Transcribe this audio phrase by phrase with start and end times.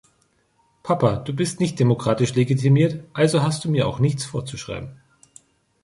[0.81, 4.99] Papa, du bist nicht demokratisch legitimiert, also hast du mir auch nichts zu vorzuschreiben.